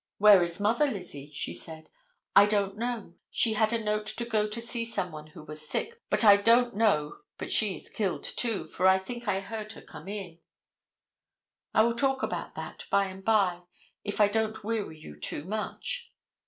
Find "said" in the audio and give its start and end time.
1.53-1.91